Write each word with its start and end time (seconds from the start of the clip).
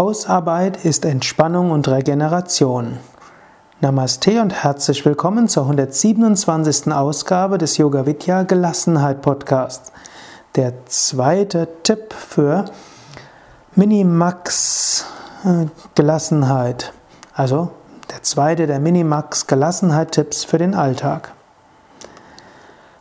Hausarbeit 0.00 0.82
ist 0.82 1.04
Entspannung 1.04 1.72
und 1.72 1.86
Regeneration. 1.86 2.96
Namaste 3.82 4.40
und 4.40 4.64
herzlich 4.64 5.04
willkommen 5.04 5.46
zur 5.46 5.64
127. 5.64 6.90
Ausgabe 6.90 7.58
des 7.58 7.76
Yoga 7.76 8.06
Vidya 8.06 8.44
Gelassenheit 8.44 9.20
Podcasts. 9.20 9.92
Der 10.56 10.86
zweite 10.86 11.68
Tipp 11.82 12.14
für 12.14 12.64
Minimax 13.74 15.04
äh, 15.44 15.66
Gelassenheit. 15.94 16.94
Also 17.34 17.70
der 18.10 18.22
zweite 18.22 18.66
der 18.66 18.80
Minimax 18.80 19.48
Gelassenheit 19.48 20.12
Tipps 20.12 20.44
für 20.44 20.56
den 20.56 20.74
Alltag. 20.74 21.34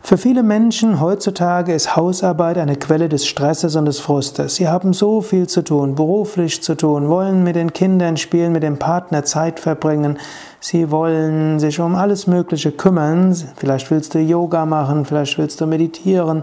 Für 0.10 0.18
viele 0.18 0.42
Menschen 0.42 1.02
heutzutage 1.02 1.72
ist 1.72 1.96
Hausarbeit 1.96 2.58
eine 2.58 2.78
Quelle 2.78 3.10
des 3.10 3.28
Stresses 3.28 3.76
und 3.76 3.86
des 3.86 4.00
Frustes. 4.00 4.56
Sie 4.56 4.68
haben 4.68 4.92
so 4.92 5.22
viel 5.22 5.46
zu 5.46 5.62
tun, 5.62 5.94
beruflich 5.94 6.64
zu 6.64 6.74
tun, 6.74 7.10
wollen 7.10 7.44
mit 7.44 7.56
den 7.56 7.74
Kindern 7.74 8.18
spielen, 8.18 8.52
mit 8.52 8.64
dem 8.64 8.80
Partner 8.80 9.24
Zeit 9.24 9.60
verbringen. 9.60 10.18
Sie 10.60 10.90
wollen 10.90 11.60
sich 11.60 11.80
um 11.80 11.94
alles 11.94 12.26
Mögliche 12.26 12.72
kümmern. 12.72 13.36
Vielleicht 13.58 13.92
willst 13.92 14.16
du 14.16 14.20
Yoga 14.20 14.66
machen, 14.66 15.06
vielleicht 15.06 15.38
willst 15.38 15.62
du 15.62 15.68
meditieren, 15.68 16.42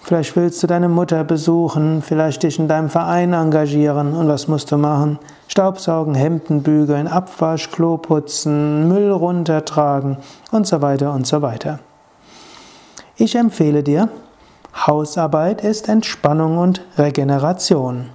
vielleicht 0.00 0.34
willst 0.34 0.60
du 0.64 0.66
deine 0.66 0.88
Mutter 0.88 1.22
besuchen, 1.22 2.02
vielleicht 2.02 2.42
dich 2.42 2.58
in 2.58 2.66
deinem 2.66 2.90
Verein 2.90 3.34
engagieren. 3.34 4.14
Und 4.14 4.26
was 4.26 4.48
musst 4.48 4.72
du 4.72 4.78
machen? 4.78 5.20
Staubsaugen, 5.46 6.16
Hemden 6.16 6.64
bügeln, 6.64 7.06
Abwasch, 7.06 7.70
Klo 7.70 7.98
putzen, 7.98 8.88
Müll 8.88 9.12
runtertragen 9.12 10.16
und 10.50 10.66
so 10.66 10.82
weiter 10.82 11.12
und 11.12 11.24
so 11.24 11.40
weiter. 11.40 11.78
Ich 13.18 13.34
empfehle 13.34 13.82
dir, 13.82 14.10
Hausarbeit 14.86 15.64
ist 15.64 15.88
Entspannung 15.88 16.58
und 16.58 16.82
Regeneration. 16.98 18.10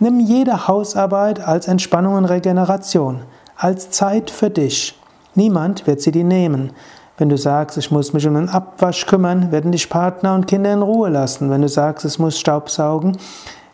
Nimm 0.00 0.20
jede 0.20 0.66
Hausarbeit 0.68 1.46
als 1.46 1.68
Entspannung 1.68 2.14
und 2.14 2.24
Regeneration, 2.24 3.20
als 3.58 3.90
Zeit 3.90 4.30
für 4.30 4.48
dich. 4.48 4.98
Niemand 5.34 5.86
wird 5.86 6.00
sie 6.00 6.12
dir 6.12 6.24
nehmen. 6.24 6.72
Wenn 7.18 7.28
du 7.28 7.36
sagst, 7.36 7.76
ich 7.76 7.90
muss 7.90 8.14
mich 8.14 8.26
um 8.26 8.32
den 8.32 8.48
Abwasch 8.48 9.04
kümmern, 9.04 9.52
werden 9.52 9.70
dich 9.70 9.90
Partner 9.90 10.34
und 10.34 10.46
Kinder 10.46 10.72
in 10.72 10.80
Ruhe 10.80 11.10
lassen. 11.10 11.50
Wenn 11.50 11.60
du 11.60 11.68
sagst, 11.68 12.06
es 12.06 12.18
muss 12.18 12.40
Staubsaugen, 12.40 13.18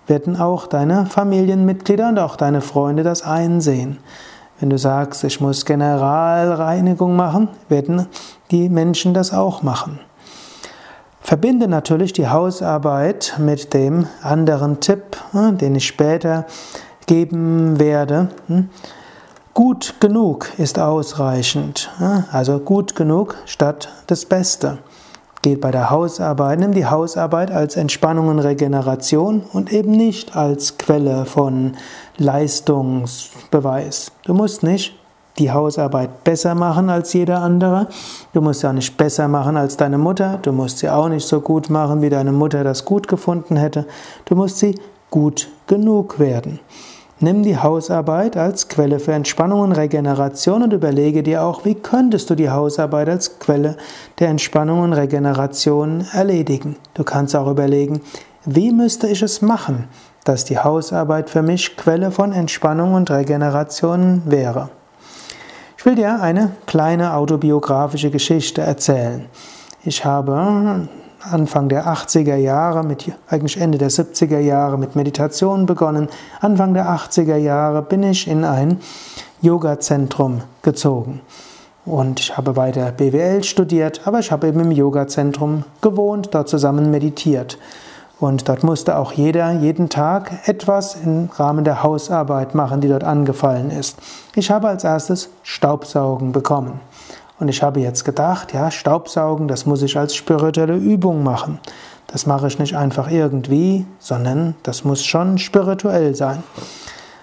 werden 0.08 0.40
auch 0.40 0.66
deine 0.66 1.06
Familienmitglieder 1.06 2.08
und 2.08 2.18
auch 2.18 2.34
deine 2.34 2.62
Freunde 2.62 3.04
das 3.04 3.22
einsehen. 3.22 3.98
Wenn 4.58 4.70
du 4.70 4.78
sagst, 4.78 5.22
ich 5.22 5.40
muss 5.40 5.64
Generalreinigung 5.64 7.14
machen, 7.14 7.48
werden 7.68 8.08
die 8.50 8.68
Menschen 8.68 9.14
das 9.14 9.32
auch 9.32 9.62
machen. 9.62 10.00
Verbinde 11.20 11.68
natürlich 11.68 12.12
die 12.12 12.28
Hausarbeit 12.28 13.34
mit 13.38 13.74
dem 13.74 14.06
anderen 14.22 14.80
Tipp, 14.80 15.16
hm, 15.32 15.58
den 15.58 15.74
ich 15.74 15.86
später 15.86 16.46
geben 17.06 17.78
werde. 17.78 18.28
Hm. 18.46 18.70
Gut 19.54 19.94
genug 20.00 20.50
ist 20.58 20.78
ausreichend. 20.78 21.90
Hm. 21.98 22.24
Also 22.30 22.60
gut 22.60 22.94
genug 22.94 23.36
statt 23.46 23.88
das 24.06 24.24
Beste. 24.24 24.78
Geht 25.42 25.60
bei 25.60 25.70
der 25.70 25.90
Hausarbeit, 25.90 26.58
nimm 26.58 26.72
die 26.72 26.86
Hausarbeit 26.86 27.52
als 27.52 27.76
Entspannung 27.76 28.28
und 28.28 28.40
Regeneration 28.40 29.42
und 29.52 29.72
eben 29.72 29.92
nicht 29.92 30.34
als 30.34 30.78
Quelle 30.78 31.26
von 31.26 31.76
Leistungsbeweis. 32.16 34.10
Du 34.24 34.34
musst 34.34 34.64
nicht 34.64 34.97
die 35.38 35.52
Hausarbeit 35.52 36.24
besser 36.24 36.54
machen 36.54 36.90
als 36.90 37.12
jeder 37.12 37.40
andere. 37.40 37.86
Du 38.32 38.40
musst 38.40 38.60
sie 38.60 38.68
auch 38.68 38.72
nicht 38.72 38.96
besser 38.96 39.28
machen 39.28 39.56
als 39.56 39.76
deine 39.76 39.98
Mutter. 39.98 40.38
Du 40.42 40.52
musst 40.52 40.78
sie 40.78 40.90
auch 40.90 41.08
nicht 41.08 41.26
so 41.26 41.40
gut 41.40 41.70
machen, 41.70 42.02
wie 42.02 42.10
deine 42.10 42.32
Mutter 42.32 42.64
das 42.64 42.84
gut 42.84 43.08
gefunden 43.08 43.56
hätte. 43.56 43.86
Du 44.24 44.34
musst 44.34 44.58
sie 44.58 44.74
gut 45.10 45.48
genug 45.66 46.18
werden. 46.18 46.60
Nimm 47.20 47.42
die 47.42 47.58
Hausarbeit 47.58 48.36
als 48.36 48.68
Quelle 48.68 49.00
für 49.00 49.12
Entspannung 49.12 49.60
und 49.60 49.72
Regeneration 49.72 50.62
und 50.62 50.72
überlege 50.72 51.24
dir 51.24 51.42
auch, 51.42 51.64
wie 51.64 51.74
könntest 51.74 52.30
du 52.30 52.36
die 52.36 52.50
Hausarbeit 52.50 53.08
als 53.08 53.40
Quelle 53.40 53.76
der 54.20 54.28
Entspannung 54.28 54.82
und 54.82 54.92
Regeneration 54.92 56.06
erledigen. 56.12 56.76
Du 56.94 57.02
kannst 57.02 57.34
auch 57.34 57.50
überlegen, 57.50 58.02
wie 58.44 58.70
müsste 58.70 59.08
ich 59.08 59.20
es 59.22 59.42
machen, 59.42 59.88
dass 60.22 60.44
die 60.44 60.58
Hausarbeit 60.58 61.28
für 61.28 61.42
mich 61.42 61.76
Quelle 61.76 62.12
von 62.12 62.32
Entspannung 62.32 62.94
und 62.94 63.10
Regeneration 63.10 64.22
wäre. 64.26 64.70
Ich 65.78 65.86
will 65.86 65.94
dir 65.94 66.20
eine 66.20 66.50
kleine 66.66 67.14
autobiografische 67.14 68.10
Geschichte 68.10 68.62
erzählen. 68.62 69.26
Ich 69.84 70.04
habe 70.04 70.88
Anfang 71.20 71.68
der 71.68 71.86
80er 71.86 72.34
Jahre, 72.34 72.82
mit, 72.82 73.12
eigentlich 73.28 73.60
Ende 73.60 73.78
der 73.78 73.88
70er 73.88 74.40
Jahre 74.40 74.76
mit 74.76 74.96
Meditation 74.96 75.66
begonnen. 75.66 76.08
Anfang 76.40 76.74
der 76.74 76.88
80er 76.88 77.36
Jahre 77.36 77.82
bin 77.82 78.02
ich 78.02 78.26
in 78.26 78.44
ein 78.44 78.80
Yoga-Zentrum 79.40 80.42
gezogen. 80.62 81.20
Und 81.84 82.18
ich 82.18 82.36
habe 82.36 82.56
weiter 82.56 82.90
BWL 82.90 83.44
studiert, 83.44 84.00
aber 84.04 84.18
ich 84.18 84.32
habe 84.32 84.48
eben 84.48 84.58
im 84.58 84.72
Yoga-Zentrum 84.72 85.62
gewohnt, 85.80 86.30
dort 86.32 86.48
zusammen 86.48 86.90
meditiert. 86.90 87.56
Und 88.20 88.48
dort 88.48 88.64
musste 88.64 88.98
auch 88.98 89.12
jeder 89.12 89.52
jeden 89.52 89.88
Tag 89.88 90.48
etwas 90.48 90.96
im 90.96 91.28
Rahmen 91.36 91.64
der 91.64 91.82
Hausarbeit 91.84 92.54
machen, 92.54 92.80
die 92.80 92.88
dort 92.88 93.04
angefallen 93.04 93.70
ist. 93.70 93.96
Ich 94.34 94.50
habe 94.50 94.68
als 94.68 94.82
erstes 94.82 95.30
Staubsaugen 95.42 96.32
bekommen. 96.32 96.80
Und 97.38 97.48
ich 97.48 97.62
habe 97.62 97.78
jetzt 97.78 98.04
gedacht, 98.04 98.52
ja, 98.52 98.70
Staubsaugen, 98.72 99.46
das 99.46 99.66
muss 99.66 99.82
ich 99.82 99.96
als 99.96 100.16
spirituelle 100.16 100.74
Übung 100.74 101.22
machen. 101.22 101.60
Das 102.08 102.26
mache 102.26 102.48
ich 102.48 102.58
nicht 102.58 102.76
einfach 102.76 103.10
irgendwie, 103.10 103.86
sondern 104.00 104.56
das 104.64 104.82
muss 104.82 105.04
schon 105.04 105.38
spirituell 105.38 106.16
sein. 106.16 106.42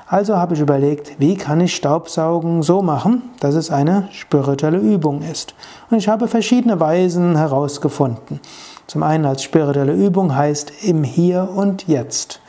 Also 0.08 0.38
habe 0.38 0.54
ich 0.54 0.60
überlegt, 0.60 1.20
wie 1.20 1.36
kann 1.36 1.60
ich 1.60 1.76
Staubsaugen 1.76 2.62
so 2.62 2.84
machen, 2.84 3.24
dass 3.40 3.56
es 3.56 3.72
eine 3.72 4.08
spirituelle 4.12 4.78
Übung 4.78 5.24
ist. 5.24 5.56
Und 5.90 5.98
ich 5.98 6.08
habe 6.08 6.28
verschiedene 6.28 6.80
Weisen 6.80 7.36
herausgefunden. 7.36 8.40
Zum 8.88 9.04
einen 9.04 9.26
als 9.26 9.44
spirituelle 9.44 9.94
Übung 9.94 10.36
heißt 10.36 10.84
im 10.84 11.04
Hier 11.04 11.50
und 11.56 11.88
Jetzt. 11.88 12.40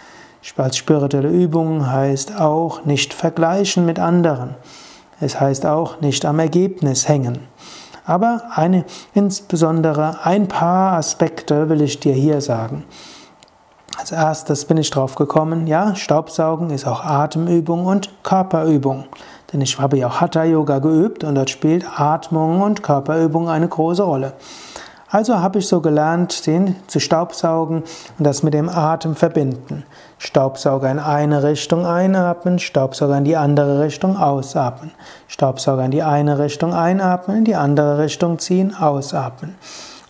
Als 0.56 0.76
spirituelle 0.76 1.28
Übung 1.28 1.90
heißt 1.90 2.38
auch 2.38 2.84
nicht 2.84 3.14
vergleichen 3.14 3.84
mit 3.84 3.98
anderen. 3.98 4.54
Es 5.20 5.40
heißt 5.40 5.66
auch 5.66 6.00
nicht 6.00 6.24
am 6.24 6.38
Ergebnis 6.38 7.08
hängen. 7.08 7.40
Aber 8.04 8.42
eine, 8.54 8.84
insbesondere 9.14 10.18
ein 10.24 10.46
paar 10.46 10.92
Aspekte 10.92 11.68
will 11.68 11.82
ich 11.82 11.98
dir 11.98 12.14
hier 12.14 12.40
sagen. 12.40 12.84
Als 13.98 14.12
erstes 14.12 14.66
bin 14.66 14.76
ich 14.76 14.90
drauf 14.90 15.14
gekommen, 15.14 15.66
ja, 15.66 15.94
Staubsaugen 15.96 16.70
ist 16.70 16.86
auch 16.86 17.02
Atemübung 17.02 17.86
und 17.86 18.10
Körperübung. 18.22 19.06
Denn 19.52 19.62
ich 19.62 19.78
habe 19.78 19.96
ja 19.96 20.08
auch 20.08 20.20
Hatha 20.20 20.44
Yoga 20.44 20.80
geübt 20.80 21.24
und 21.24 21.34
dort 21.34 21.50
spielt 21.50 21.86
Atmung 21.98 22.60
und 22.60 22.82
Körperübung 22.82 23.48
eine 23.48 23.68
große 23.68 24.02
Rolle. 24.02 24.34
Also 25.08 25.38
habe 25.38 25.60
ich 25.60 25.68
so 25.68 25.80
gelernt, 25.80 26.48
den 26.48 26.74
zu 26.88 26.98
staubsaugen 26.98 27.84
und 28.18 28.24
das 28.26 28.42
mit 28.42 28.54
dem 28.54 28.68
Atem 28.68 29.14
verbinden. 29.14 29.84
Staubsauger 30.18 30.90
in 30.90 30.98
eine 30.98 31.44
Richtung 31.44 31.86
einatmen, 31.86 32.58
Staubsauger 32.58 33.18
in 33.18 33.24
die 33.24 33.36
andere 33.36 33.84
Richtung 33.84 34.16
ausatmen. 34.16 34.90
Staubsauger 35.28 35.84
in 35.84 35.92
die 35.92 36.02
eine 36.02 36.40
Richtung 36.40 36.74
einatmen, 36.74 37.38
in 37.38 37.44
die 37.44 37.54
andere 37.54 37.98
Richtung 37.98 38.40
ziehen, 38.40 38.74
ausatmen. 38.74 39.54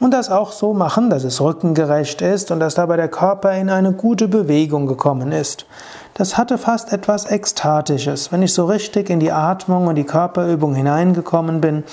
Und 0.00 0.12
das 0.12 0.30
auch 0.30 0.52
so 0.52 0.72
machen, 0.72 1.10
dass 1.10 1.24
es 1.24 1.42
rückengerecht 1.42 2.22
ist 2.22 2.50
und 2.50 2.60
dass 2.60 2.74
dabei 2.74 2.96
der 2.96 3.08
Körper 3.08 3.52
in 3.52 3.68
eine 3.68 3.92
gute 3.92 4.28
Bewegung 4.28 4.86
gekommen 4.86 5.30
ist. 5.30 5.66
Das 6.14 6.38
hatte 6.38 6.56
fast 6.56 6.92
etwas 6.92 7.30
Ekstatisches, 7.30 8.32
wenn 8.32 8.42
ich 8.42 8.54
so 8.54 8.64
richtig 8.64 9.10
in 9.10 9.20
die 9.20 9.32
Atmung 9.32 9.88
und 9.88 9.96
die 9.96 10.04
Körperübung 10.04 10.74
hineingekommen 10.74 11.60
bin. 11.60 11.84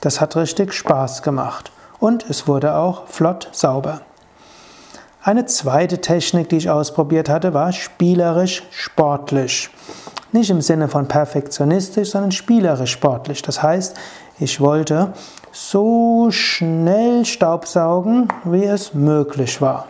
Das 0.00 0.20
hat 0.20 0.36
richtig 0.36 0.72
Spaß 0.72 1.22
gemacht 1.22 1.70
und 2.00 2.28
es 2.28 2.48
wurde 2.48 2.74
auch 2.74 3.06
flott 3.06 3.48
sauber. 3.52 4.00
Eine 5.22 5.44
zweite 5.44 6.00
Technik, 6.00 6.48
die 6.48 6.56
ich 6.56 6.70
ausprobiert 6.70 7.28
hatte, 7.28 7.52
war 7.52 7.72
spielerisch 7.72 8.62
sportlich. 8.70 9.68
Nicht 10.32 10.48
im 10.48 10.62
Sinne 10.62 10.88
von 10.88 11.08
perfektionistisch, 11.08 12.10
sondern 12.10 12.32
spielerisch 12.32 12.92
sportlich. 12.92 13.42
Das 13.42 13.62
heißt, 13.62 13.96
ich 14.38 14.60
wollte 14.60 15.12
so 15.52 16.30
schnell 16.30 17.26
Staubsaugen, 17.26 18.28
wie 18.44 18.64
es 18.64 18.94
möglich 18.94 19.60
war. 19.60 19.88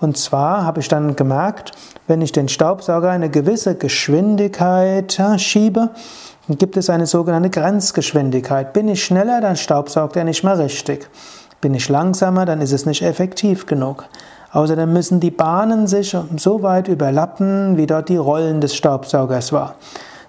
Und 0.00 0.16
zwar 0.16 0.64
habe 0.64 0.80
ich 0.80 0.88
dann 0.88 1.14
gemerkt, 1.14 1.72
wenn 2.06 2.22
ich 2.22 2.32
den 2.32 2.48
Staubsauger 2.48 3.10
eine 3.10 3.30
gewisse 3.30 3.74
Geschwindigkeit 3.74 5.20
schiebe, 5.36 5.90
dann 6.48 6.58
gibt 6.58 6.76
es 6.76 6.90
eine 6.90 7.06
sogenannte 7.06 7.50
Grenzgeschwindigkeit. 7.50 8.72
Bin 8.72 8.88
ich 8.88 9.04
schneller, 9.04 9.40
dann 9.40 9.56
staubsaugt 9.56 10.16
er 10.16 10.24
nicht 10.24 10.42
mehr 10.42 10.58
richtig. 10.58 11.08
Bin 11.60 11.74
ich 11.74 11.88
langsamer, 11.88 12.46
dann 12.46 12.60
ist 12.60 12.72
es 12.72 12.86
nicht 12.86 13.02
effektiv 13.02 13.66
genug. 13.66 14.06
Außerdem 14.52 14.92
müssen 14.92 15.20
die 15.20 15.30
Bahnen 15.30 15.86
sich 15.86 16.16
so 16.36 16.62
weit 16.62 16.88
überlappen, 16.88 17.76
wie 17.76 17.86
dort 17.86 18.08
die 18.08 18.16
Rollen 18.16 18.60
des 18.60 18.74
Staubsaugers 18.74 19.52
war. 19.52 19.76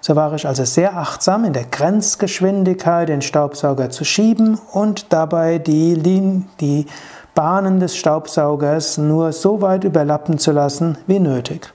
So 0.00 0.14
war 0.16 0.32
ich 0.34 0.46
also 0.46 0.64
sehr 0.64 0.96
achtsam 0.96 1.44
in 1.44 1.52
der 1.52 1.64
Grenzgeschwindigkeit 1.64 3.08
den 3.08 3.22
Staubsauger 3.22 3.90
zu 3.90 4.04
schieben 4.04 4.58
und 4.72 5.12
dabei 5.12 5.58
die, 5.58 6.44
die 6.60 6.86
Bahnen 7.34 7.80
des 7.80 7.96
Staubsaugers 7.96 8.98
nur 8.98 9.32
so 9.32 9.62
weit 9.62 9.84
überlappen 9.84 10.38
zu 10.38 10.52
lassen 10.52 10.98
wie 11.06 11.18
nötig. 11.18 11.72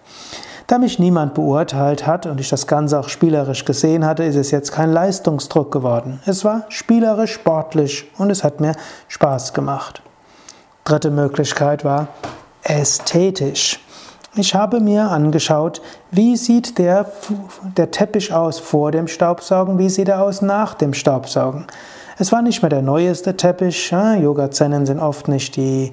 Da 0.67 0.77
mich 0.77 0.99
niemand 0.99 1.33
beurteilt 1.33 2.05
hat 2.05 2.25
und 2.25 2.41
ich 2.41 2.49
das 2.49 2.67
Ganze 2.67 2.99
auch 2.99 3.07
spielerisch 3.07 3.63
gesehen 3.63 4.05
hatte, 4.05 4.25
ist 4.25 4.35
es 4.35 4.51
jetzt 4.51 4.73
kein 4.73 4.91
Leistungsdruck 4.91 5.71
geworden. 5.71 6.19
Es 6.25 6.43
war 6.43 6.65
spielerisch, 6.67 7.33
sportlich 7.33 8.11
und 8.17 8.29
es 8.29 8.43
hat 8.43 8.59
mir 8.59 8.73
Spaß 9.07 9.53
gemacht. 9.53 10.01
Dritte 10.83 11.09
Möglichkeit 11.09 11.85
war 11.85 12.09
ästhetisch. 12.63 13.79
Ich 14.35 14.53
habe 14.53 14.81
mir 14.81 15.09
angeschaut, 15.09 15.81
wie 16.11 16.35
sieht 16.35 16.77
der, 16.77 17.11
der 17.77 17.89
Teppich 17.89 18.33
aus 18.33 18.59
vor 18.59 18.91
dem 18.91 19.07
Staubsaugen, 19.07 19.79
wie 19.79 19.89
sieht 19.89 20.09
er 20.09 20.21
aus 20.21 20.41
nach 20.41 20.73
dem 20.73 20.93
Staubsaugen. 20.93 21.65
Es 22.19 22.31
war 22.31 22.41
nicht 22.41 22.63
mehr 22.63 22.69
der 22.69 22.81
neueste 22.81 23.37
Teppich. 23.37 23.91
Yoga-Zennen 23.91 24.87
sind 24.87 24.99
oft 24.99 25.27
nicht 25.27 25.55
die 25.55 25.91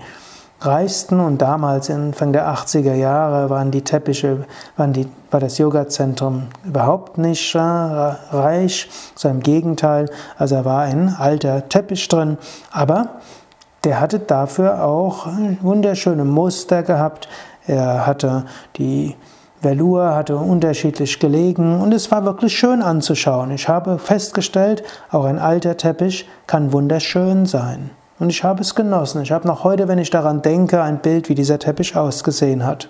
reichsten 0.61 1.21
und 1.21 1.43
damals, 1.43 1.91
Anfang 1.91 2.32
der 2.32 2.49
80er 2.49 2.94
Jahre, 2.94 3.50
waren 3.50 3.71
die 3.71 3.82
Teppiche, 3.82 4.47
waren 4.79 4.94
die, 4.94 5.06
war 5.31 5.41
das 5.41 5.59
Yoga-Zentrum 5.59 6.44
überhaupt 6.65 7.19
nicht 7.19 7.55
reich, 7.55 8.88
so 9.15 9.29
im 9.29 9.41
Gegenteil, 9.41 10.09
also 10.38 10.55
er 10.55 10.65
war 10.65 10.82
ein 10.82 11.15
alter 11.19 11.69
Teppich 11.69 12.09
drin, 12.09 12.38
aber 12.70 13.20
der 13.85 14.00
hatte 14.00 14.19
dafür 14.19 14.82
auch 14.82 15.27
wunderschöne 15.61 16.25
Muster 16.25 16.82
gehabt, 16.82 17.29
er 17.67 18.06
hatte 18.06 18.47
die 18.77 19.15
Velour 19.65 20.15
hatte 20.15 20.37
unterschiedlich 20.37 21.19
gelegen 21.19 21.81
und 21.81 21.93
es 21.93 22.11
war 22.11 22.25
wirklich 22.25 22.57
schön 22.57 22.83
anzuschauen. 22.83 23.51
Ich 23.51 23.69
habe 23.69 23.99
festgestellt, 23.99 24.85
auch 25.11 25.25
ein 25.25 25.39
alter 25.39 25.77
Teppich 25.77 26.29
kann 26.47 26.73
wunderschön 26.73 27.47
sein. 27.47 27.91
Und 28.19 28.31
ich 28.31 28.45
habe 28.45 28.61
es 28.61 28.75
genossen. 28.75 29.23
Ich 29.23 29.33
habe 29.33 29.49
noch 29.49 29.65
heute, 29.65 29.89
wenn 29.89 29.99
ich 29.99 30.11
daran 30.11 30.43
denke, 30.43 30.83
ein 30.83 30.99
Bild, 31.01 31.29
wie 31.29 31.35
dieser 31.35 31.59
Teppich 31.59 31.97
ausgesehen 31.97 32.65
hat. 32.65 32.89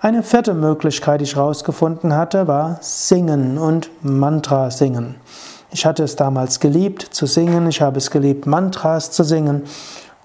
Eine 0.00 0.22
vierte 0.22 0.52
Möglichkeit, 0.52 1.20
die 1.20 1.24
ich 1.24 1.36
herausgefunden 1.36 2.14
hatte, 2.14 2.46
war 2.46 2.76
Singen 2.82 3.56
und 3.56 3.90
Mantra 4.02 4.70
singen. 4.70 5.14
Ich 5.70 5.86
hatte 5.86 6.04
es 6.04 6.14
damals 6.14 6.60
geliebt 6.60 7.02
zu 7.10 7.26
singen, 7.26 7.66
ich 7.68 7.80
habe 7.80 7.98
es 7.98 8.10
geliebt, 8.10 8.46
Mantras 8.46 9.10
zu 9.10 9.24
singen. 9.24 9.64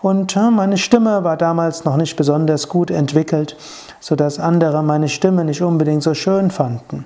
Und 0.01 0.35
äh, 0.35 0.49
meine 0.51 0.77
Stimme 0.77 1.23
war 1.23 1.35
damals 1.35 1.83
noch 1.83 1.97
nicht 1.97 2.15
besonders 2.15 2.69
gut 2.69 2.89
entwickelt, 2.89 3.57
sodass 3.99 4.39
andere 4.39 4.81
meine 4.83 5.09
Stimme 5.09 5.43
nicht 5.43 5.61
unbedingt 5.61 6.03
so 6.03 6.13
schön 6.13 6.51
fanden. 6.51 7.05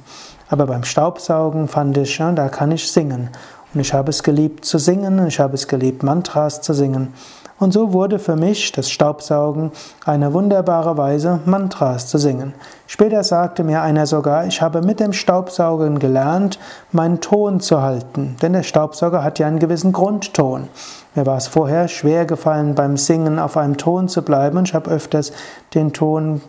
Aber 0.49 0.67
beim 0.67 0.83
Staubsaugen 0.83 1.67
fand 1.67 1.97
ich, 1.97 2.17
da 2.17 2.49
kann 2.49 2.71
ich 2.71 2.91
singen. 2.91 3.29
Und 3.73 3.79
ich 3.79 3.93
habe 3.93 4.11
es 4.11 4.21
geliebt 4.21 4.65
zu 4.65 4.77
singen, 4.77 5.25
ich 5.25 5.39
habe 5.39 5.55
es 5.55 5.67
geliebt, 5.67 6.03
Mantras 6.03 6.61
zu 6.61 6.73
singen. 6.73 7.13
Und 7.59 7.71
so 7.71 7.93
wurde 7.93 8.19
für 8.19 8.35
mich 8.35 8.71
das 8.71 8.91
Staubsaugen 8.91 9.71
eine 10.05 10.33
wunderbare 10.33 10.97
Weise, 10.97 11.39
Mantras 11.45 12.07
zu 12.07 12.17
singen. 12.17 12.53
Später 12.87 13.23
sagte 13.23 13.63
mir 13.63 13.81
einer 13.81 14.05
sogar, 14.05 14.45
ich 14.45 14.61
habe 14.61 14.81
mit 14.81 14.99
dem 14.99 15.13
Staubsaugen 15.13 15.97
gelernt, 15.97 16.59
meinen 16.91 17.21
Ton 17.21 17.59
zu 17.59 17.81
halten, 17.81 18.35
denn 18.41 18.53
der 18.53 18.63
Staubsauger 18.63 19.23
hat 19.23 19.39
ja 19.39 19.47
einen 19.47 19.59
gewissen 19.59 19.93
Grundton. 19.93 20.67
Mir 21.15 21.25
war 21.25 21.37
es 21.37 21.47
vorher 21.47 21.87
schwer 21.87 22.25
gefallen, 22.25 22.73
beim 22.73 22.97
Singen 22.97 23.37
auf 23.37 23.55
einem 23.55 23.77
Ton 23.77 24.07
zu 24.07 24.23
bleiben 24.23 24.57
und 24.57 24.67
ich 24.67 24.73
habe 24.73 24.89
öfters 24.89 25.31
den 25.75 25.93
Ton, 25.93 26.41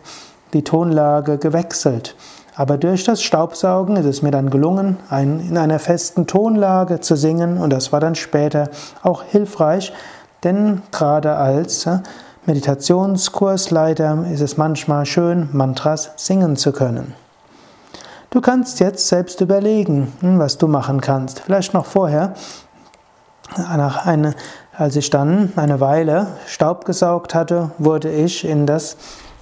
die 0.53 0.63
Tonlage 0.63 1.37
gewechselt. 1.37 2.15
Aber 2.55 2.77
durch 2.77 3.03
das 3.03 3.21
Staubsaugen 3.21 3.97
ist 3.97 4.05
es 4.05 4.21
mir 4.21 4.31
dann 4.31 4.49
gelungen, 4.49 4.97
in 5.11 5.57
einer 5.57 5.77
festen 5.77 6.25
Tonlage 6.25 7.01
zu 7.01 7.15
singen 7.15 7.57
und 7.57 7.71
das 7.71 7.91
war 7.91 7.99
dann 7.99 8.15
später 8.15 8.69
auch 9.03 9.23
hilfreich, 9.23 9.93
denn 10.43 10.81
gerade 10.91 11.35
als 11.35 11.87
Meditationskursleiter 12.45 14.25
ist 14.31 14.41
es 14.41 14.57
manchmal 14.57 15.05
schön, 15.05 15.49
Mantras 15.51 16.11
singen 16.15 16.55
zu 16.55 16.71
können. 16.71 17.13
Du 18.29 18.41
kannst 18.41 18.79
jetzt 18.79 19.07
selbst 19.07 19.41
überlegen, 19.41 20.11
hm, 20.19 20.39
was 20.39 20.57
du 20.57 20.67
machen 20.67 21.01
kannst. 21.01 21.39
Vielleicht 21.39 21.73
noch 21.73 21.85
vorher, 21.85 22.33
nach 23.57 24.05
eine, 24.05 24.33
als 24.77 24.95
ich 24.95 25.09
dann 25.09 25.53
eine 25.55 25.79
Weile 25.79 26.27
Staub 26.47 26.85
gesaugt 26.85 27.35
hatte, 27.35 27.71
wurde 27.77 28.11
ich 28.11 28.45
in 28.45 28.65
das 28.65 28.97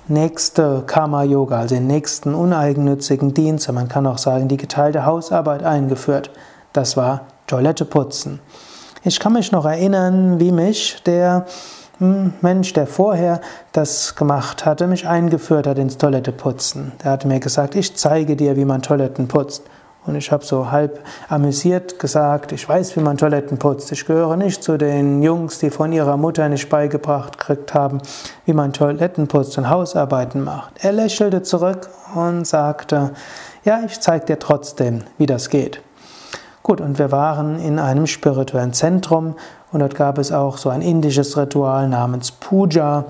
nächste 0.07 0.83
Karma-Yoga, 0.85 1.59
also 1.59 1.75
den 1.75 1.87
nächsten 1.87 2.35
uneigennützigen 2.35 3.33
Dienst, 3.33 3.71
man 3.71 3.87
kann 3.87 4.05
auch 4.05 4.17
sagen, 4.17 4.47
die 4.47 4.57
geteilte 4.57 5.05
Hausarbeit 5.05 5.63
eingeführt. 5.63 6.31
Das 6.73 6.97
war 6.97 7.21
Toilette 7.47 7.85
putzen. 7.85 8.39
Ich 9.03 9.19
kann 9.19 9.33
mich 9.33 9.51
noch 9.51 9.65
erinnern, 9.65 10.39
wie 10.39 10.51
mich 10.51 11.01
der 11.05 11.45
hm, 11.99 12.33
Mensch, 12.41 12.73
der 12.73 12.87
vorher 12.87 13.41
das 13.71 14.15
gemacht 14.15 14.65
hatte, 14.65 14.87
mich 14.87 15.07
eingeführt 15.07 15.67
hat 15.67 15.77
ins 15.77 15.97
Toilette 15.97 16.31
putzen. 16.31 16.93
Der 17.03 17.11
hat 17.11 17.25
mir 17.25 17.39
gesagt, 17.39 17.75
ich 17.75 17.95
zeige 17.95 18.35
dir, 18.35 18.55
wie 18.55 18.65
man 18.65 18.81
Toiletten 18.81 19.27
putzt. 19.27 19.63
Und 20.05 20.15
ich 20.15 20.31
habe 20.31 20.43
so 20.43 20.69
halb 20.69 20.99
amüsiert 21.29 21.97
gesagt, 21.97 22.51
ich 22.51 22.67
weiß, 22.67 22.95
wie 22.97 22.99
man 22.99 23.17
Toiletten 23.17 23.57
putzt. 23.57 23.91
Ich 23.91 24.05
gehöre 24.05 24.35
nicht 24.35 24.61
zu 24.61 24.77
den 24.77 25.23
Jungs, 25.23 25.59
die 25.59 25.69
von 25.69 25.93
ihrer 25.93 26.17
Mutter 26.17 26.49
nicht 26.49 26.69
beigebracht 26.69 27.37
gekriegt 27.37 27.73
haben, 27.73 28.01
wie 28.45 28.53
man 28.53 28.73
Toiletten 28.73 29.27
putzt 29.27 29.57
und 29.57 29.69
Hausarbeiten 29.69 30.43
macht. 30.43 30.83
Er 30.83 30.91
lächelte 30.91 31.41
zurück 31.41 31.89
und 32.15 32.45
sagte, 32.45 33.11
ja, 33.63 33.81
ich 33.85 33.99
zeige 34.01 34.25
dir 34.25 34.39
trotzdem, 34.39 35.03
wie 35.17 35.25
das 35.25 35.49
geht. 35.49 35.81
Gut, 36.63 36.81
und 36.81 36.99
wir 36.99 37.11
waren 37.11 37.59
in 37.59 37.79
einem 37.79 38.07
spirituellen 38.07 38.73
Zentrum 38.73 39.35
und 39.71 39.79
dort 39.79 39.95
gab 39.95 40.17
es 40.17 40.31
auch 40.31 40.57
so 40.57 40.69
ein 40.69 40.81
indisches 40.81 41.37
Ritual 41.37 41.89
namens 41.89 42.31
Puja. 42.31 43.05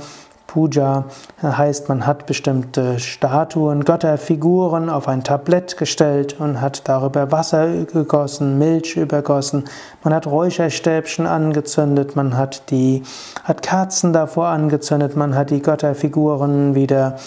Puja 0.54 1.06
heißt, 1.42 1.90
man 1.90 2.06
hat 2.06 2.28
bestimmte 2.28 3.00
Statuen, 3.00 3.86
Götterfiguren 3.86 4.88
auf 4.92 5.08
ein 5.08 5.24
Tablett 5.24 5.78
gestellt 5.78 6.40
und 6.40 6.62
hat 6.62 6.88
darüber 6.88 7.32
Wasser 7.32 7.86
gegossen, 7.86 8.60
Milch 8.60 8.96
übergossen. 8.96 9.64
Man 10.04 10.14
hat 10.14 10.28
Räucherstäbchen 10.28 11.26
angezündet, 11.26 12.16
man 12.16 12.38
hat 12.38 12.70
die, 12.70 13.02
hat 13.44 13.64
Kerzen 13.64 14.14
davor 14.14 14.50
angezündet, 14.50 15.16
man 15.16 15.34
hat 15.34 15.50
die 15.50 15.64
Götterfiguren 15.64 16.76
wieder 16.76 17.18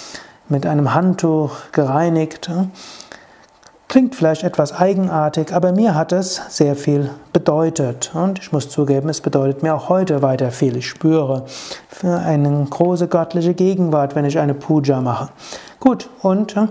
mit 0.49 0.65
einem 0.65 0.95
Handtuch 0.95 1.57
gereinigt. 1.73 2.49
Klingt 3.89 4.17
vielleicht 4.17 4.43
etwas 4.43 4.73
eigenartig, 4.73 5.55
aber 5.55 5.71
mir 5.71 5.95
hat 5.95 6.11
es 6.11 6.41
sehr 6.49 6.75
viel 6.75 7.11
bedeutet. 7.33 8.11
Und 8.15 8.41
ich 8.41 8.51
muss 8.51 8.69
zugeben, 8.69 9.09
es 9.09 9.21
bedeutet 9.21 9.63
mir 9.63 9.75
auch 9.75 9.89
heute 9.89 10.23
weiter 10.23 10.51
viel. 10.51 10.77
Ich 10.77 10.89
spüre 10.89 11.45
für 11.89 12.19
eine 12.19 12.67
große 12.69 13.07
göttliche 13.07 13.55
Gegenwart, 13.55 14.17
wenn 14.17 14.25
ich 14.25 14.41
eine 14.41 14.55
Puja 14.55 15.01
mache. 15.01 15.29
Gut, 15.79 16.11
und 16.23 16.57
äh, 16.57 16.67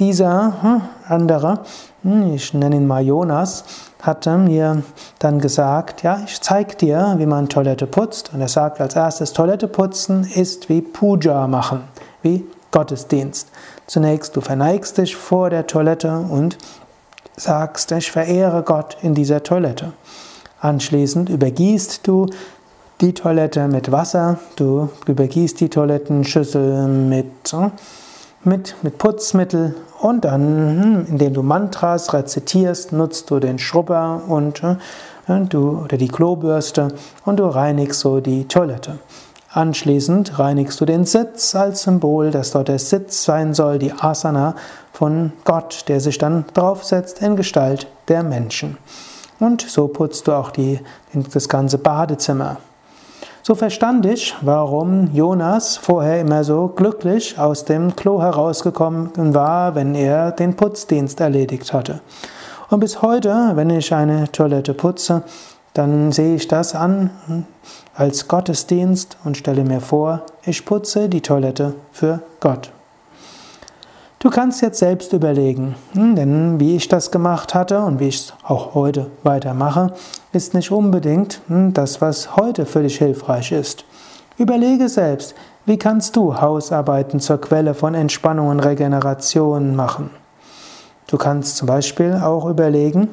dieser 0.00 0.62
hm, 0.62 0.82
andere, 1.06 1.60
hm, 2.02 2.34
ich 2.34 2.54
nenne 2.54 2.76
ihn 2.76 2.86
mal 2.86 3.02
Jonas, 3.02 3.64
hatte 4.00 4.38
mir 4.38 4.82
dann 5.18 5.40
gesagt, 5.40 6.04
ja, 6.04 6.20
ich 6.24 6.40
zeige 6.40 6.74
dir, 6.76 7.16
wie 7.18 7.26
man 7.26 7.50
Toilette 7.50 7.86
putzt. 7.86 8.32
Und 8.32 8.40
er 8.40 8.48
sagt 8.48 8.80
als 8.80 8.96
erstes, 8.96 9.34
Toilette 9.34 9.68
putzen 9.68 10.24
ist 10.24 10.70
wie 10.70 10.80
Puja 10.80 11.46
machen, 11.48 11.82
wie 12.22 12.46
Gottesdienst. 12.70 13.50
Zunächst, 13.86 14.36
du 14.36 14.40
verneigst 14.40 14.98
dich 14.98 15.14
vor 15.14 15.50
der 15.50 15.66
Toilette 15.66 16.18
und 16.18 16.58
sagst, 17.36 17.92
ich 17.92 18.10
verehre 18.10 18.62
Gott 18.62 18.96
in 19.02 19.14
dieser 19.14 19.42
Toilette. 19.42 19.92
Anschließend 20.60 21.28
übergießt 21.28 22.06
du 22.06 22.26
die 23.00 23.12
Toilette 23.12 23.68
mit 23.68 23.92
Wasser, 23.92 24.38
du 24.56 24.88
übergießt 25.06 25.60
die 25.60 25.68
Toilettenschüssel 25.68 26.88
mit, 26.88 27.54
mit, 28.42 28.74
mit 28.82 28.98
Putzmittel 28.98 29.74
und 30.00 30.24
dann, 30.24 30.82
hm, 30.82 31.06
indem 31.10 31.34
du 31.34 31.42
Mantras 31.42 32.12
rezitierst, 32.12 32.92
nutzt 32.92 33.30
du 33.30 33.38
den 33.38 33.58
Schrubber 33.58 34.22
und, 34.26 34.62
und 34.62 34.80
äh, 35.28 35.46
du, 35.48 35.82
oder 35.84 35.96
die 35.96 36.08
Klobürste 36.08 36.88
und 37.24 37.36
du 37.38 37.46
reinigst 37.46 38.00
so 38.00 38.20
die 38.20 38.48
Toilette. 38.48 38.98
Anschließend 39.56 40.38
reinigst 40.38 40.78
du 40.82 40.84
den 40.84 41.06
Sitz 41.06 41.54
als 41.54 41.84
Symbol, 41.84 42.30
dass 42.30 42.50
dort 42.50 42.68
der 42.68 42.78
Sitz 42.78 43.24
sein 43.24 43.54
soll, 43.54 43.78
die 43.78 43.90
Asana 43.90 44.54
von 44.92 45.32
Gott, 45.46 45.86
der 45.88 45.98
sich 46.00 46.18
dann 46.18 46.44
draufsetzt 46.52 47.22
in 47.22 47.36
Gestalt 47.36 47.86
der 48.08 48.22
Menschen. 48.22 48.76
Und 49.40 49.62
so 49.62 49.88
putzt 49.88 50.28
du 50.28 50.32
auch 50.32 50.50
die, 50.50 50.80
das 51.32 51.48
ganze 51.48 51.78
Badezimmer. 51.78 52.58
So 53.42 53.54
verstand 53.54 54.04
ich, 54.04 54.34
warum 54.42 55.14
Jonas 55.14 55.78
vorher 55.78 56.20
immer 56.20 56.44
so 56.44 56.68
glücklich 56.68 57.38
aus 57.38 57.64
dem 57.64 57.96
Klo 57.96 58.20
herausgekommen 58.20 59.32
war, 59.32 59.74
wenn 59.74 59.94
er 59.94 60.32
den 60.32 60.54
Putzdienst 60.54 61.18
erledigt 61.20 61.72
hatte. 61.72 62.00
Und 62.68 62.80
bis 62.80 63.00
heute, 63.00 63.52
wenn 63.54 63.70
ich 63.70 63.94
eine 63.94 64.30
Toilette 64.30 64.74
putze, 64.74 65.22
dann 65.76 66.12
sehe 66.12 66.36
ich 66.36 66.48
das 66.48 66.74
an 66.74 67.10
als 67.94 68.28
Gottesdienst 68.28 69.18
und 69.24 69.36
stelle 69.36 69.64
mir 69.64 69.80
vor, 69.80 70.22
ich 70.44 70.64
putze 70.64 71.08
die 71.08 71.20
Toilette 71.20 71.74
für 71.92 72.20
Gott. 72.40 72.70
Du 74.18 74.30
kannst 74.30 74.62
jetzt 74.62 74.78
selbst 74.78 75.12
überlegen, 75.12 75.74
hm, 75.92 76.16
denn 76.16 76.60
wie 76.60 76.76
ich 76.76 76.88
das 76.88 77.10
gemacht 77.10 77.54
hatte 77.54 77.80
und 77.80 78.00
wie 78.00 78.08
ich 78.08 78.16
es 78.16 78.34
auch 78.42 78.74
heute 78.74 79.10
weitermache, 79.22 79.92
ist 80.32 80.54
nicht 80.54 80.72
unbedingt 80.72 81.42
hm, 81.48 81.74
das, 81.74 82.00
was 82.00 82.36
heute 82.36 82.64
für 82.64 82.82
dich 82.82 82.98
hilfreich 82.98 83.52
ist. 83.52 83.84
Überlege 84.38 84.88
selbst, 84.88 85.34
Wie 85.68 85.78
kannst 85.78 86.14
du 86.14 86.40
Hausarbeiten 86.40 87.18
zur 87.18 87.40
Quelle 87.40 87.74
von 87.74 87.94
Entspannung 87.94 88.50
und 88.50 88.60
Regeneration 88.60 89.74
machen? 89.74 90.10
Du 91.08 91.18
kannst 91.18 91.56
zum 91.56 91.66
Beispiel 91.66 92.14
auch 92.22 92.48
überlegen, 92.48 93.08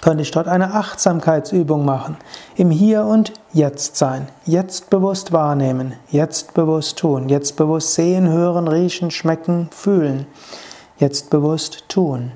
könnte 0.00 0.22
ich 0.22 0.30
dort 0.30 0.48
eine 0.48 0.74
Achtsamkeitsübung 0.74 1.84
machen. 1.84 2.16
Im 2.56 2.70
Hier 2.70 3.04
und 3.04 3.32
Jetzt 3.52 3.96
sein. 3.96 4.28
Jetzt 4.44 4.90
bewusst 4.90 5.32
wahrnehmen. 5.32 5.94
Jetzt 6.08 6.54
bewusst 6.54 6.98
tun. 6.98 7.28
Jetzt 7.28 7.56
bewusst 7.56 7.94
sehen, 7.94 8.28
hören, 8.28 8.68
riechen, 8.68 9.10
schmecken, 9.10 9.68
fühlen. 9.70 10.26
Jetzt 10.98 11.30
bewusst 11.30 11.88
tun. 11.88 12.32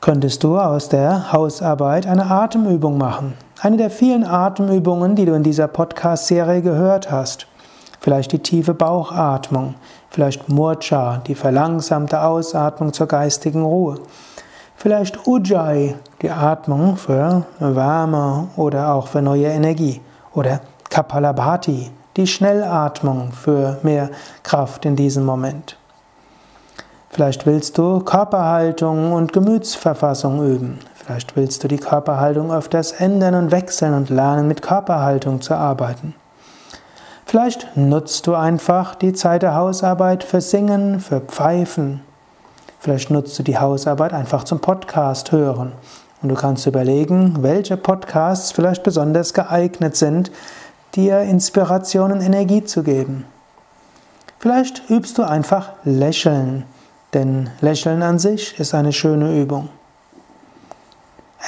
Könntest 0.00 0.42
du 0.42 0.58
aus 0.58 0.88
der 0.88 1.32
Hausarbeit 1.32 2.06
eine 2.06 2.26
Atemübung 2.26 2.98
machen. 2.98 3.34
Eine 3.60 3.76
der 3.76 3.90
vielen 3.90 4.24
Atemübungen, 4.24 5.14
die 5.14 5.24
du 5.24 5.34
in 5.34 5.44
dieser 5.44 5.68
Podcast-Serie 5.68 6.62
gehört 6.62 7.10
hast. 7.10 7.46
Vielleicht 8.00 8.32
die 8.32 8.40
tiefe 8.40 8.74
Bauchatmung. 8.74 9.74
Vielleicht 10.10 10.48
Murcha, 10.48 11.22
die 11.26 11.36
verlangsamte 11.36 12.22
Ausatmung 12.22 12.92
zur 12.92 13.06
geistigen 13.06 13.62
Ruhe. 13.62 14.00
Vielleicht 14.82 15.28
Ujjayi, 15.28 15.94
die 16.22 16.30
Atmung 16.32 16.96
für 16.96 17.44
Wärme 17.60 18.48
oder 18.56 18.92
auch 18.92 19.06
für 19.06 19.22
neue 19.22 19.46
Energie. 19.46 20.00
Oder 20.34 20.60
Kapalabhati, 20.90 21.92
die 22.16 22.26
Schnellatmung 22.26 23.30
für 23.30 23.78
mehr 23.84 24.10
Kraft 24.42 24.84
in 24.84 24.96
diesem 24.96 25.24
Moment. 25.24 25.76
Vielleicht 27.10 27.46
willst 27.46 27.78
du 27.78 28.00
Körperhaltung 28.00 29.12
und 29.12 29.32
Gemütsverfassung 29.32 30.44
üben. 30.44 30.80
Vielleicht 30.96 31.36
willst 31.36 31.62
du 31.62 31.68
die 31.68 31.78
Körperhaltung 31.78 32.52
öfters 32.52 32.90
ändern 32.90 33.36
und 33.36 33.52
wechseln 33.52 33.94
und 33.94 34.10
lernen, 34.10 34.48
mit 34.48 34.62
Körperhaltung 34.62 35.42
zu 35.42 35.54
arbeiten. 35.54 36.16
Vielleicht 37.24 37.76
nutzt 37.76 38.26
du 38.26 38.34
einfach 38.34 38.96
die 38.96 39.12
Zeit 39.12 39.42
der 39.42 39.54
Hausarbeit 39.54 40.24
für 40.24 40.40
Singen, 40.40 40.98
für 40.98 41.20
Pfeifen, 41.20 42.00
Vielleicht 42.82 43.12
nutzt 43.12 43.38
du 43.38 43.44
die 43.44 43.58
Hausarbeit 43.58 44.12
einfach 44.12 44.42
zum 44.42 44.58
Podcast 44.58 45.30
hören. 45.30 45.70
Und 46.20 46.28
du 46.30 46.34
kannst 46.34 46.66
überlegen, 46.66 47.36
welche 47.40 47.76
Podcasts 47.76 48.50
vielleicht 48.50 48.82
besonders 48.82 49.34
geeignet 49.34 49.94
sind, 49.94 50.32
dir 50.96 51.20
Inspiration 51.20 52.10
und 52.10 52.20
Energie 52.20 52.64
zu 52.64 52.82
geben. 52.82 53.24
Vielleicht 54.40 54.90
übst 54.90 55.16
du 55.18 55.22
einfach 55.22 55.70
Lächeln, 55.84 56.64
denn 57.14 57.50
Lächeln 57.60 58.02
an 58.02 58.18
sich 58.18 58.58
ist 58.58 58.74
eine 58.74 58.92
schöne 58.92 59.40
Übung. 59.40 59.68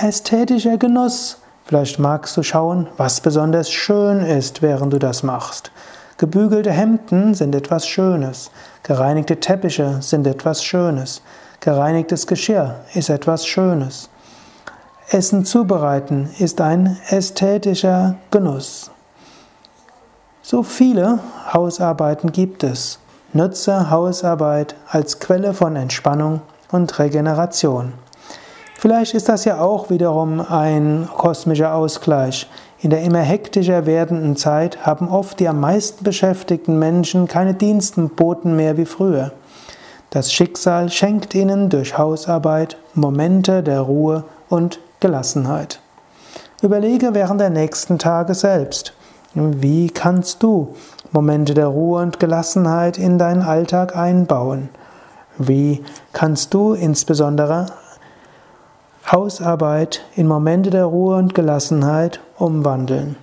Ästhetischer 0.00 0.78
Genuss. 0.78 1.38
Vielleicht 1.64 1.98
magst 1.98 2.36
du 2.36 2.44
schauen, 2.44 2.86
was 2.96 3.20
besonders 3.20 3.72
schön 3.72 4.20
ist, 4.20 4.62
während 4.62 4.92
du 4.92 5.00
das 5.00 5.24
machst. 5.24 5.72
Gebügelte 6.16 6.70
Hemden 6.70 7.34
sind 7.34 7.56
etwas 7.56 7.88
Schönes. 7.88 8.52
Gereinigte 8.84 9.40
Teppiche 9.40 10.00
sind 10.00 10.26
etwas 10.28 10.62
Schönes. 10.62 11.22
Gereinigtes 11.58 12.28
Geschirr 12.28 12.76
ist 12.94 13.10
etwas 13.10 13.46
Schönes. 13.46 14.10
Essen 15.08 15.44
zubereiten 15.44 16.30
ist 16.38 16.60
ein 16.60 16.98
ästhetischer 17.08 18.14
Genuss. 18.30 18.92
So 20.40 20.62
viele 20.62 21.18
Hausarbeiten 21.52 22.30
gibt 22.30 22.62
es. 22.62 23.00
Nutze 23.32 23.90
Hausarbeit 23.90 24.76
als 24.88 25.18
Quelle 25.18 25.52
von 25.52 25.74
Entspannung 25.74 26.42
und 26.70 26.96
Regeneration. 27.00 27.92
Vielleicht 28.78 29.14
ist 29.14 29.28
das 29.28 29.44
ja 29.46 29.60
auch 29.60 29.90
wiederum 29.90 30.40
ein 30.40 31.08
kosmischer 31.16 31.74
Ausgleich. 31.74 32.48
In 32.84 32.90
der 32.90 33.00
immer 33.00 33.20
hektischer 33.20 33.86
werdenden 33.86 34.36
Zeit 34.36 34.84
haben 34.84 35.08
oft 35.08 35.40
die 35.40 35.48
am 35.48 35.58
meisten 35.58 36.04
beschäftigten 36.04 36.78
Menschen 36.78 37.26
keine 37.26 37.54
Dienstboten 37.54 38.56
mehr 38.56 38.76
wie 38.76 38.84
früher. 38.84 39.32
Das 40.10 40.30
Schicksal 40.30 40.90
schenkt 40.90 41.34
ihnen 41.34 41.70
durch 41.70 41.96
Hausarbeit 41.96 42.76
Momente 42.92 43.62
der 43.62 43.80
Ruhe 43.80 44.24
und 44.50 44.80
Gelassenheit. 45.00 45.80
Überlege 46.60 47.14
während 47.14 47.40
der 47.40 47.48
nächsten 47.48 47.98
Tage 47.98 48.34
selbst, 48.34 48.92
wie 49.32 49.88
kannst 49.88 50.42
du 50.42 50.74
Momente 51.10 51.54
der 51.54 51.68
Ruhe 51.68 52.02
und 52.02 52.20
Gelassenheit 52.20 52.98
in 52.98 53.16
deinen 53.16 53.40
Alltag 53.40 53.96
einbauen? 53.96 54.68
Wie 55.38 55.82
kannst 56.12 56.52
du 56.52 56.74
insbesondere 56.74 57.64
Hausarbeit 59.10 60.02
in 60.16 60.26
Momente 60.26 60.70
der 60.70 60.86
Ruhe 60.86 61.16
und 61.16 61.34
Gelassenheit 61.34 62.20
umwandeln. 62.38 63.16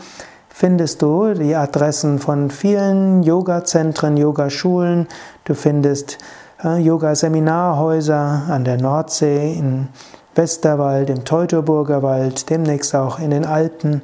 findest 0.58 1.02
du 1.02 1.34
die 1.34 1.54
Adressen 1.54 2.18
von 2.18 2.50
vielen 2.50 3.24
Yoga-Zentren, 3.24 4.16
Yogaschulen. 4.16 5.06
Du 5.44 5.54
findest 5.54 6.18
äh, 6.64 6.78
Yoga-Seminarhäuser 6.78 8.44
an 8.48 8.64
der 8.64 8.78
Nordsee, 8.80 9.54
in 9.54 9.90
Westerwald, 10.34 11.10
im 11.10 11.26
Teutoburger 11.26 12.04
Wald, 12.04 12.50
demnächst 12.50 12.96
auch 12.96 13.20
in 13.20 13.32
den 13.32 13.44
Alpen. 13.44 14.02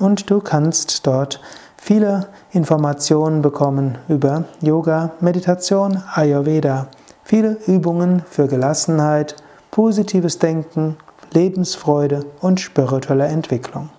Und 0.00 0.30
du 0.30 0.40
kannst 0.40 1.06
dort 1.06 1.40
viele 1.76 2.26
Informationen 2.50 3.40
bekommen 3.40 3.96
über 4.08 4.46
Yoga, 4.60 5.12
Meditation, 5.20 6.02
Ayurveda. 6.12 6.88
Viele 7.22 7.56
Übungen 7.68 8.24
für 8.28 8.48
Gelassenheit, 8.48 9.36
positives 9.70 10.40
Denken, 10.40 10.96
Lebensfreude 11.32 12.26
und 12.40 12.58
spirituelle 12.58 13.26
Entwicklung. 13.26 13.90